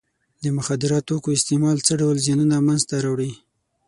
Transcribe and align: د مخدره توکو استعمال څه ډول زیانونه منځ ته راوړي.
د 0.43 0.45
مخدره 0.57 0.99
توکو 1.07 1.29
استعمال 1.37 1.77
څه 1.87 1.93
ډول 2.01 2.17
زیانونه 2.25 2.55
منځ 2.67 2.81
ته 2.89 2.95
راوړي. 3.05 3.31